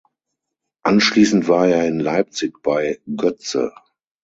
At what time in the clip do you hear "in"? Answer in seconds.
1.87-1.99